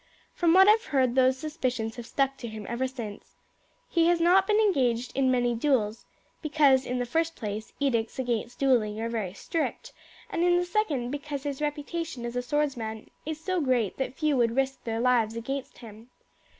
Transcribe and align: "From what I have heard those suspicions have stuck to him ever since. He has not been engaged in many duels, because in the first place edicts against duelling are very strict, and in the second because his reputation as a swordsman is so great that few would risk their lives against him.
"From 0.33 0.53
what 0.55 0.67
I 0.67 0.71
have 0.71 0.85
heard 0.85 1.13
those 1.13 1.37
suspicions 1.37 1.95
have 1.95 2.07
stuck 2.07 2.35
to 2.37 2.47
him 2.47 2.65
ever 2.67 2.87
since. 2.87 3.35
He 3.87 4.07
has 4.07 4.19
not 4.19 4.47
been 4.47 4.57
engaged 4.57 5.15
in 5.15 5.29
many 5.29 5.53
duels, 5.53 6.07
because 6.41 6.87
in 6.87 6.97
the 6.97 7.05
first 7.05 7.35
place 7.35 7.71
edicts 7.79 8.17
against 8.17 8.57
duelling 8.57 8.99
are 8.99 9.09
very 9.09 9.33
strict, 9.33 9.93
and 10.31 10.43
in 10.43 10.57
the 10.57 10.65
second 10.65 11.11
because 11.11 11.43
his 11.43 11.61
reputation 11.61 12.25
as 12.25 12.35
a 12.35 12.41
swordsman 12.41 13.11
is 13.27 13.39
so 13.39 13.61
great 13.61 13.97
that 13.97 14.15
few 14.17 14.35
would 14.37 14.55
risk 14.55 14.83
their 14.85 14.99
lives 14.99 15.35
against 15.35 15.77
him. 15.77 16.09